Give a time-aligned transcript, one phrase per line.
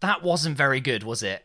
[0.00, 1.44] That wasn't very good, was it?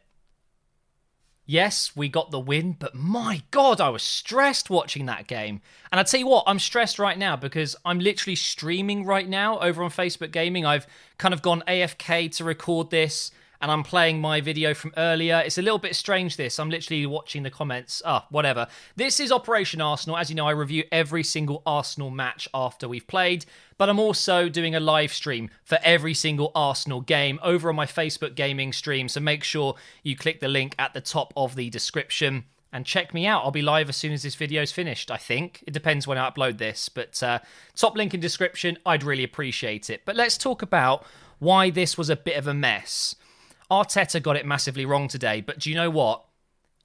[1.48, 5.62] Yes, we got the win, but my god, I was stressed watching that game.
[5.92, 9.60] And I tell you what, I'm stressed right now because I'm literally streaming right now
[9.60, 10.66] over on Facebook Gaming.
[10.66, 10.88] I've
[11.20, 13.30] kind of gone AFK to record this
[13.62, 15.42] and I'm playing my video from earlier.
[15.46, 16.60] It's a little bit strange, this.
[16.60, 18.02] I'm literally watching the comments.
[18.06, 18.68] Ah, whatever.
[18.96, 20.18] This is Operation Arsenal.
[20.18, 23.46] As you know, I review every single Arsenal match after we've played,
[23.78, 27.86] but I'm also doing a live stream for every single Arsenal game over on my
[27.86, 29.08] Facebook gaming stream.
[29.08, 33.14] So make sure you click the link at the top of the description and check
[33.14, 33.42] me out.
[33.46, 35.64] I'll be live as soon as this video is finished, I think.
[35.66, 37.40] It depends when I upload this, but uh,
[37.74, 40.02] top link in description, I'd really appreciate it.
[40.04, 41.06] But let's talk about
[41.40, 43.16] why this was a bit of a mess.
[43.70, 46.26] Arteta got it massively wrong today, but do you know what?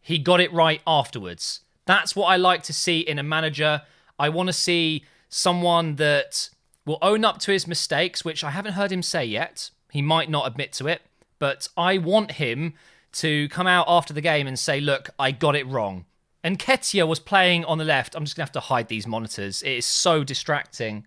[0.01, 1.61] He got it right afterwards.
[1.87, 3.83] That's what I like to see in a manager.
[4.19, 6.51] I want to see someone that
[6.87, 9.71] will own up to his mistakes, which I haven't heard him say yet.
[9.91, 11.03] He might not admit to it,
[11.39, 12.75] but I want him
[13.13, 16.05] to come out after the game and say, Look, I got it wrong.
[16.45, 18.15] Nketiah was playing on the left.
[18.15, 19.63] I'm just going to have to hide these monitors.
[19.63, 21.07] It is so distracting.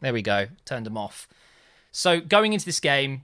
[0.00, 0.46] There we go.
[0.64, 1.28] Turned them off.
[1.92, 3.22] So going into this game,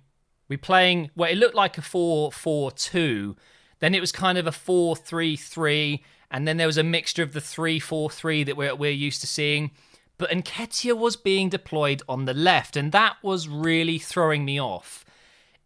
[0.49, 3.37] we're playing well, it looked like a 4 4 2.
[3.81, 6.05] Then it was kind of a 4 3 3.
[6.31, 9.21] And then there was a mixture of the 3 4 3 that we're, we're used
[9.21, 9.71] to seeing.
[10.19, 15.05] But Nketiah was being deployed on the left, and that was really throwing me off.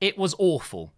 [0.00, 0.92] It was awful.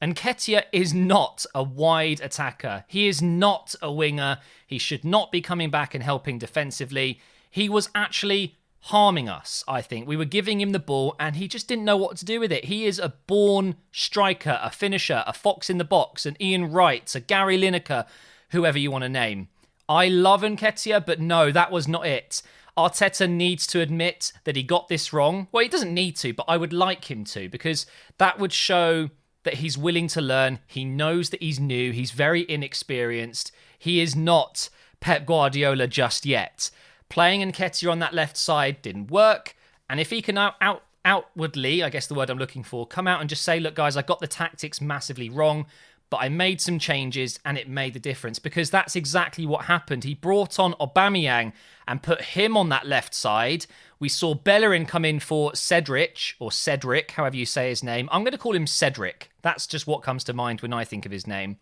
[0.00, 2.84] Nketiah is not a wide attacker.
[2.88, 4.38] He is not a winger.
[4.66, 7.20] He should not be coming back and helping defensively.
[7.50, 10.08] He was actually harming us, I think.
[10.08, 12.50] We were giving him the ball and he just didn't know what to do with
[12.50, 12.64] it.
[12.64, 17.14] He is a born striker, a finisher, a fox in the box, an Ian Wright,
[17.14, 18.06] a Gary Lineker,
[18.50, 19.48] whoever you want to name.
[19.88, 22.42] I love Nketiah, but no, that was not it.
[22.76, 25.46] Arteta needs to admit that he got this wrong.
[25.52, 27.86] Well, he doesn't need to, but I would like him to because
[28.18, 29.10] that would show
[29.44, 30.58] that he's willing to learn.
[30.66, 31.92] He knows that he's new.
[31.92, 33.52] He's very inexperienced.
[33.78, 36.70] He is not Pep Guardiola just yet.
[37.12, 39.54] Playing Nketiah on that left side didn't work.
[39.90, 43.06] And if he can out, out outwardly, I guess the word I'm looking for, come
[43.06, 45.66] out and just say, look, guys, I got the tactics massively wrong,
[46.08, 50.04] but I made some changes and it made the difference because that's exactly what happened.
[50.04, 51.52] He brought on Aubameyang
[51.86, 53.66] and put him on that left side.
[54.00, 58.08] We saw Bellerin come in for Cedric or Cedric, however you say his name.
[58.10, 59.30] I'm going to call him Cedric.
[59.42, 61.58] That's just what comes to mind when I think of his name.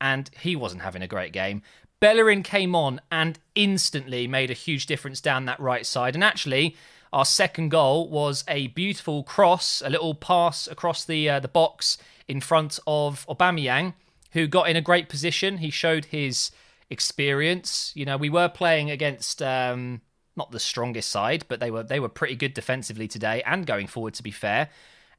[0.00, 1.62] And he wasn't having a great game.
[2.04, 6.14] Bellerin came on and instantly made a huge difference down that right side.
[6.14, 6.76] And actually,
[7.14, 11.96] our second goal was a beautiful cross, a little pass across the uh, the box
[12.28, 13.94] in front of Aubameyang,
[14.32, 15.56] who got in a great position.
[15.56, 16.50] He showed his
[16.90, 17.90] experience.
[17.94, 20.02] You know, we were playing against um,
[20.36, 23.86] not the strongest side, but they were they were pretty good defensively today and going
[23.86, 24.12] forward.
[24.12, 24.68] To be fair,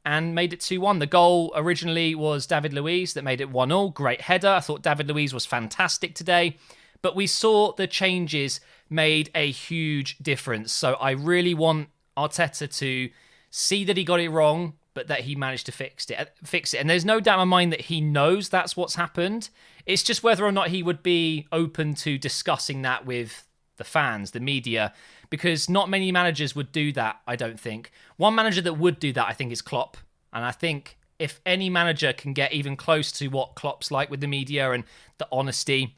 [0.06, 1.00] and made it 2 1.
[1.00, 3.90] The goal originally was David Luiz that made it 1 0.
[3.90, 4.50] Great header.
[4.50, 6.58] I thought David Luiz was fantastic today.
[7.02, 10.72] But we saw the changes made a huge difference.
[10.72, 13.10] So I really want Arteta to
[13.50, 16.32] see that he got it wrong, but that he managed to fix it.
[16.44, 16.78] Fix it.
[16.78, 19.50] And there's no doubt in my mind that he knows that's what's happened.
[19.86, 24.32] It's just whether or not he would be open to discussing that with the fans,
[24.32, 24.94] the media,
[25.30, 27.92] because not many managers would do that, I don't think.
[28.18, 29.98] One manager that would do that, I think, is Klopp.
[30.34, 34.22] And I think if any manager can get even close to what Klopp's like with
[34.22, 34.84] the media and
[35.18, 35.96] the honesty,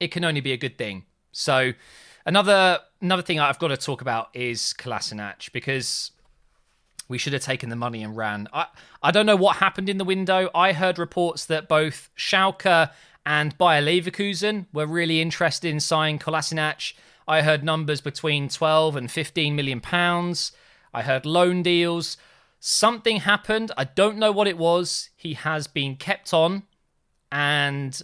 [0.00, 1.04] it can only be a good thing.
[1.32, 1.72] So
[2.24, 6.12] another another thing I've got to talk about is Kolasinac because
[7.08, 8.48] we should have taken the money and ran.
[8.52, 8.66] I
[9.02, 10.50] I don't know what happened in the window.
[10.54, 12.90] I heard reports that both Schalke
[13.28, 16.94] and Bayer Leverkusen were really interested in signing Kolasinac.
[17.28, 20.52] I heard numbers between 12 and 15 million pounds.
[20.94, 22.16] I heard loan deals.
[22.58, 23.70] Something happened.
[23.76, 25.10] I don't know what it was.
[25.14, 26.62] He has been kept on,
[27.30, 28.00] and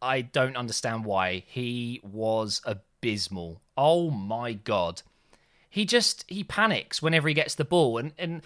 [0.00, 1.42] I don't understand why.
[1.48, 3.62] He was abysmal.
[3.76, 5.02] Oh my god.
[5.68, 8.42] He just he panics whenever he gets the ball and and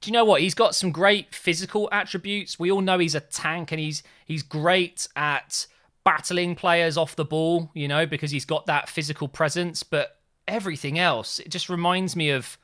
[0.00, 0.40] do you know what?
[0.40, 2.58] He's got some great physical attributes.
[2.58, 5.66] We all know he's a tank and he's he's great at
[6.04, 10.98] battling players off the ball, you know, because he's got that physical presence, but everything
[10.98, 12.58] else, it just reminds me of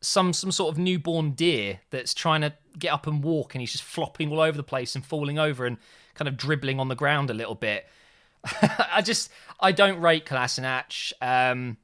[0.00, 3.72] some some sort of newborn deer that's trying to get up and walk and he's
[3.72, 5.76] just flopping all over the place and falling over and
[6.14, 7.86] kind of dribbling on the ground a little bit.
[8.62, 9.30] I just
[9.60, 11.12] I don't rate Kolasinac.
[11.20, 11.76] Um,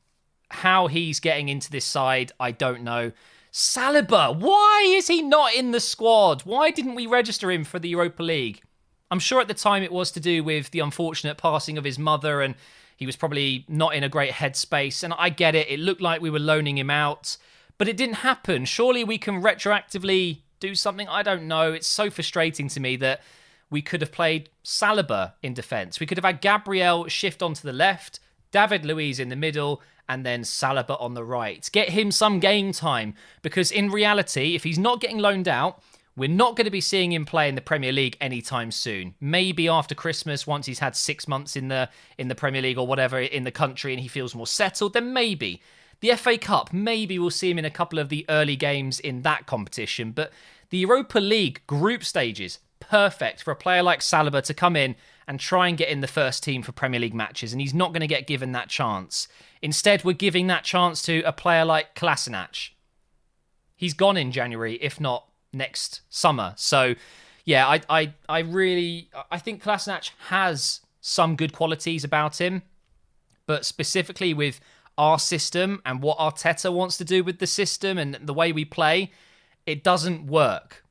[0.51, 3.13] how he's getting into this side, I don't know.
[3.55, 6.43] Saliba, why is he not in the squad?
[6.43, 8.63] Why didn't we register him for the Europa League?
[9.13, 11.97] I'm sure at the time it was to do with the unfortunate passing of his
[11.97, 12.57] mother and
[12.97, 15.05] he was probably not in a great headspace.
[15.05, 15.71] And I get it.
[15.71, 17.37] It looked like we were loaning him out,
[17.79, 18.65] but it didn't happen.
[18.65, 21.07] Surely we can retroactively do something.
[21.07, 21.73] I don't know.
[21.73, 23.23] It's so frustrating to me that
[23.71, 26.01] we could have played Saliba in defence.
[26.01, 28.19] We could have had Gabriel shift onto the left,
[28.51, 31.69] David Luiz in the middle, and then Saliba on the right.
[31.73, 35.83] Get him some game time because in reality, if he's not getting loaned out,
[36.17, 39.15] we're not going to be seeing him play in the Premier League anytime soon.
[39.21, 42.87] Maybe after Christmas, once he's had six months in the in the Premier League or
[42.87, 44.93] whatever in the country, and he feels more settled.
[44.93, 45.61] Then maybe
[46.01, 46.73] the FA Cup.
[46.73, 50.13] Maybe we'll see him in a couple of the early games in that competition.
[50.13, 50.33] But
[50.71, 54.97] the Europa League group stages, perfect for a player like Saliba to come in
[55.27, 57.93] and try and get in the first team for Premier League matches, and he's not
[57.93, 59.27] going to get given that chance.
[59.65, 62.73] Instead, we're giving that chance to a player like Kolasinac.
[63.75, 66.53] He's gone in January, if not next summer.
[66.59, 66.97] So,
[67.47, 72.61] yeah, I, I, I really, I think Kolasinac has some good qualities about him,
[73.47, 74.61] but specifically with
[74.99, 78.67] our system and what Arteta wants to do with the system and the way we
[78.67, 79.13] play,
[79.65, 80.85] it doesn't work.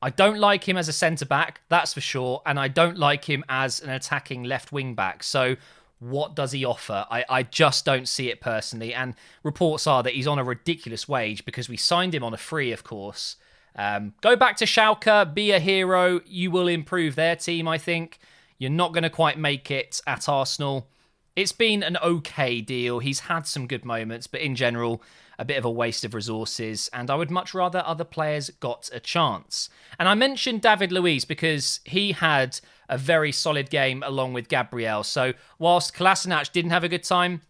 [0.00, 3.24] I don't like him as a centre back, that's for sure, and I don't like
[3.24, 5.24] him as an attacking left wing back.
[5.24, 5.56] So,
[6.02, 7.06] what does he offer?
[7.10, 8.92] I, I just don't see it personally.
[8.92, 9.14] And
[9.44, 12.72] reports are that he's on a ridiculous wage because we signed him on a free,
[12.72, 13.36] of course.
[13.76, 16.20] Um, go back to Schalke, be a hero.
[16.26, 18.18] You will improve their team, I think.
[18.58, 20.88] You're not going to quite make it at Arsenal.
[21.34, 22.98] It's been an okay deal.
[22.98, 25.02] He's had some good moments, but in general,
[25.38, 26.90] a bit of a waste of resources.
[26.92, 29.70] And I would much rather other players got a chance.
[29.98, 35.02] And I mentioned David Luiz because he had a very solid game along with Gabriel.
[35.02, 37.40] So whilst Kolasinac didn't have a good time,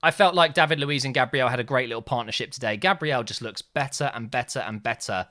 [0.00, 2.76] I felt like David Luiz and Gabriel had a great little partnership today.
[2.76, 5.26] Gabriel just looks better and better and better.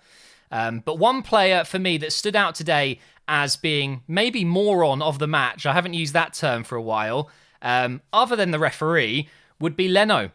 [0.51, 2.99] Um, but one player for me that stood out today
[3.29, 7.29] as being maybe moron of the match, I haven't used that term for a while,
[7.61, 10.31] um, other than the referee, would be Leno.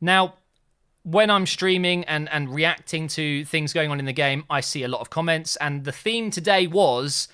[0.00, 0.34] Now,
[1.02, 4.82] when I'm streaming and, and reacting to things going on in the game, I see
[4.82, 7.28] a lot of comments, and the theme today was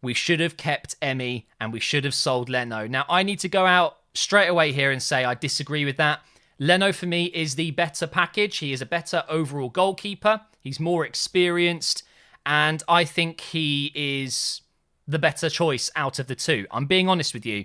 [0.00, 2.86] we should have kept Emi and we should have sold Leno.
[2.86, 6.20] Now, I need to go out straight away here and say I disagree with that.
[6.58, 8.58] Leno, for me, is the better package.
[8.58, 12.02] He is a better overall goalkeeper, he's more experienced,
[12.46, 14.62] and I think he is
[15.08, 16.66] the better choice out of the two.
[16.70, 17.64] I'm being honest with you.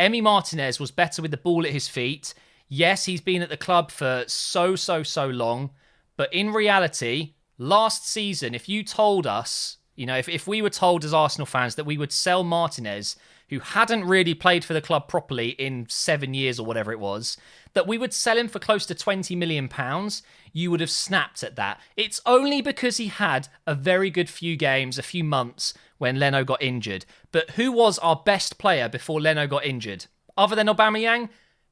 [0.00, 2.32] Emi Martinez was better with the ball at his feet.
[2.68, 5.70] Yes, he's been at the club for so, so, so long.
[6.16, 10.70] But in reality, last season, if you told us, you know, if, if we were
[10.70, 13.16] told as Arsenal fans that we would sell Martinez,
[13.50, 17.36] who hadn't really played for the club properly in seven years or whatever it was,
[17.74, 21.42] that we would sell him for close to 20 million pounds, you would have snapped
[21.42, 21.80] at that.
[21.96, 26.44] It's only because he had a very good few games, a few months when Leno
[26.44, 27.04] got injured.
[27.32, 30.06] But who was our best player before Leno got injured?
[30.36, 31.28] Other than Aubameyang?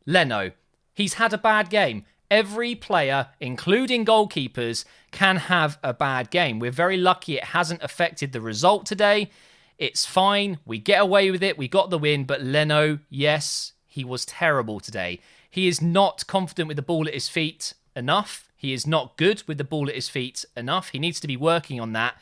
[0.06, 0.52] Leno.
[0.94, 2.04] He's had a bad game.
[2.30, 6.58] Every player, including goalkeepers, can have a bad game.
[6.58, 9.30] We're very lucky it hasn't affected the result today.
[9.78, 10.58] It's fine.
[10.66, 11.56] We get away with it.
[11.56, 12.24] We got the win.
[12.24, 15.20] But Leno, yes, he was terrible today.
[15.50, 18.47] He is not confident with the ball at his feet enough.
[18.58, 20.88] He is not good with the ball at his feet enough.
[20.88, 22.16] He needs to be working on that.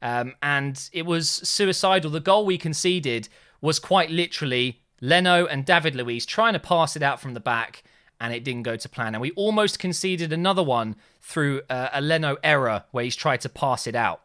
[0.00, 2.10] Um, and it was suicidal.
[2.10, 3.28] The goal we conceded
[3.60, 7.84] was quite literally Leno and David Luiz trying to pass it out from the back,
[8.18, 9.14] and it didn't go to plan.
[9.14, 13.48] And we almost conceded another one through uh, a Leno error where he's tried to
[13.48, 14.22] pass it out.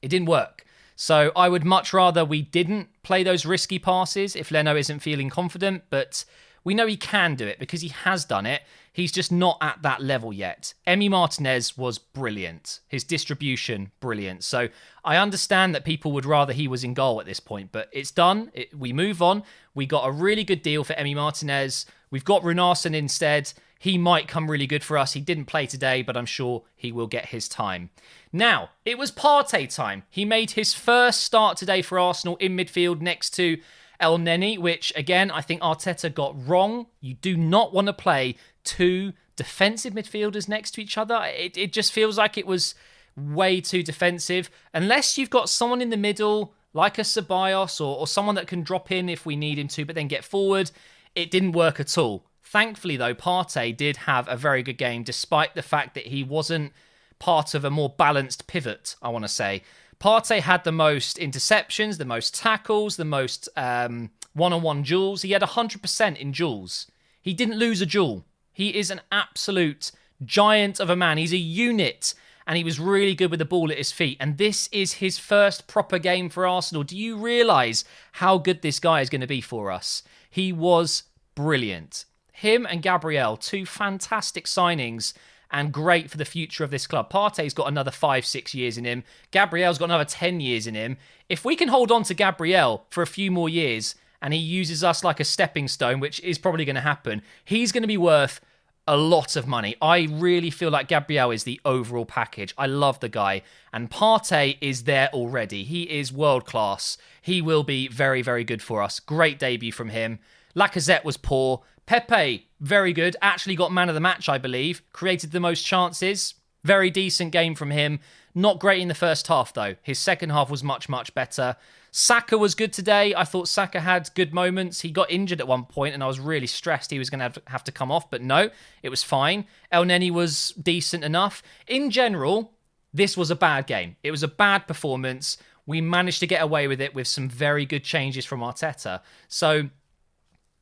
[0.00, 0.64] It didn't work.
[0.96, 5.30] So I would much rather we didn't play those risky passes if Leno isn't feeling
[5.30, 6.24] confident, but
[6.64, 8.62] we know he can do it because he has done it.
[8.92, 10.74] He's just not at that level yet.
[10.86, 12.80] Emi Martinez was brilliant.
[12.88, 14.44] His distribution, brilliant.
[14.44, 14.68] So
[15.04, 18.10] I understand that people would rather he was in goal at this point, but it's
[18.10, 18.50] done.
[18.54, 19.42] It, we move on.
[19.74, 21.86] We got a really good deal for Emi Martinez.
[22.10, 23.52] We've got Runarsson instead.
[23.78, 25.12] He might come really good for us.
[25.12, 27.90] He didn't play today, but I'm sure he will get his time.
[28.32, 30.02] Now, it was Partey time.
[30.10, 33.58] He made his first start today for Arsenal in midfield next to
[34.00, 36.86] Elneny, which again I think Arteta got wrong.
[37.00, 38.36] You do not want to play
[38.68, 41.22] two defensive midfielders next to each other.
[41.24, 42.74] It, it just feels like it was
[43.16, 44.50] way too defensive.
[44.74, 48.62] Unless you've got someone in the middle like a Ceballos or, or someone that can
[48.62, 50.70] drop in if we need him to, but then get forward,
[51.14, 52.26] it didn't work at all.
[52.42, 56.72] Thankfully, though, Partey did have a very good game, despite the fact that he wasn't
[57.18, 59.62] part of a more balanced pivot, I want to say.
[60.00, 65.22] Partey had the most interceptions, the most tackles, the most um, one-on-one duels.
[65.22, 66.86] He had 100% in duels.
[67.20, 68.24] He didn't lose a duel.
[68.58, 69.92] He is an absolute
[70.24, 71.16] giant of a man.
[71.16, 72.12] He's a unit,
[72.44, 74.16] and he was really good with the ball at his feet.
[74.18, 76.82] And this is his first proper game for Arsenal.
[76.82, 77.84] Do you realise
[78.14, 80.02] how good this guy is going to be for us?
[80.28, 81.04] He was
[81.36, 82.04] brilliant.
[82.32, 85.12] Him and Gabriel, two fantastic signings
[85.52, 87.12] and great for the future of this club.
[87.12, 89.04] Partey's got another five, six years in him.
[89.30, 90.96] Gabriel's got another 10 years in him.
[91.28, 94.82] If we can hold on to Gabriel for a few more years and he uses
[94.82, 97.96] us like a stepping stone, which is probably going to happen, he's going to be
[97.96, 98.40] worth
[98.88, 99.76] a lot of money.
[99.82, 102.54] I really feel like Gabriel is the overall package.
[102.56, 103.42] I love the guy.
[103.70, 105.62] And Partey is there already.
[105.62, 106.96] He is world class.
[107.20, 108.98] He will be very, very good for us.
[108.98, 110.18] Great debut from him.
[110.56, 111.62] Lacazette was poor.
[111.84, 113.14] Pepe, very good.
[113.20, 114.82] Actually got man of the match, I believe.
[114.92, 116.34] Created the most chances.
[116.64, 118.00] Very decent game from him.
[118.34, 119.76] Not great in the first half, though.
[119.82, 121.56] His second half was much, much better.
[121.90, 123.14] Saka was good today.
[123.14, 124.80] I thought Saka had good moments.
[124.82, 127.42] He got injured at one point, and I was really stressed he was going to
[127.46, 128.50] have to come off, but no,
[128.82, 129.46] it was fine.
[129.72, 131.42] Elneny was decent enough.
[131.66, 132.52] In general,
[132.92, 133.96] this was a bad game.
[134.02, 135.38] It was a bad performance.
[135.66, 139.00] We managed to get away with it with some very good changes from Arteta.
[139.28, 139.70] So,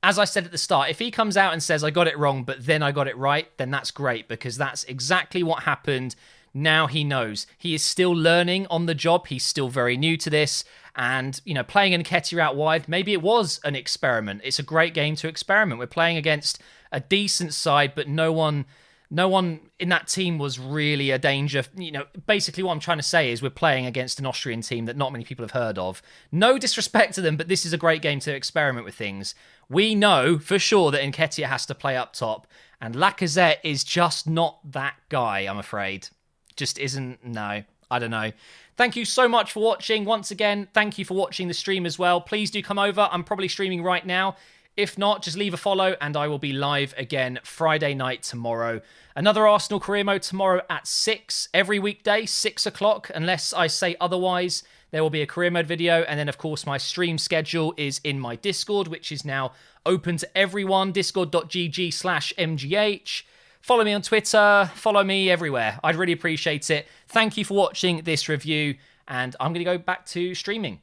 [0.06, 2.16] as I said at the start, if he comes out and says, I got it
[2.16, 6.14] wrong, but then I got it right, then that's great because that's exactly what happened
[6.54, 7.48] now he knows.
[7.58, 9.26] He is still learning on the job.
[9.26, 10.62] He's still very new to this.
[10.94, 14.42] And, you know, playing Nketiah out wide, maybe it was an experiment.
[14.44, 15.80] It's a great game to experiment.
[15.80, 18.64] We're playing against a decent side, but no one
[19.10, 21.64] no one in that team was really a danger.
[21.76, 24.86] You know, basically what I'm trying to say is we're playing against an Austrian team
[24.86, 26.02] that not many people have heard of.
[26.32, 29.34] No disrespect to them, but this is a great game to experiment with things.
[29.68, 32.46] We know for sure that Nketiah has to play up top,
[32.80, 36.08] and Lacazette is just not that guy, I'm afraid
[36.56, 37.25] just isn't.
[37.25, 38.32] No, I don't know.
[38.76, 40.04] Thank you so much for watching.
[40.04, 42.20] Once again, thank you for watching the stream as well.
[42.20, 43.08] Please do come over.
[43.10, 44.36] I'm probably streaming right now.
[44.76, 48.83] If not, just leave a follow and I will be live again Friday night tomorrow.
[49.14, 54.62] Another Arsenal career mode tomorrow at 6 every weekday, 6 o'clock, unless I say otherwise.
[54.90, 56.02] There will be a career mode video.
[56.02, 59.52] And then, of course, my stream schedule is in my Discord, which is now
[59.87, 63.23] open to everyone discord.gg slash MGH.
[63.62, 65.80] Follow me on Twitter, follow me everywhere.
[65.83, 66.87] I'd really appreciate it.
[67.09, 68.76] Thank you for watching this review,
[69.09, 70.80] and I'm going to go back to streaming.